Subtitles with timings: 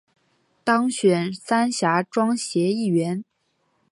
[0.63, 3.23] 当选三峡庄协议员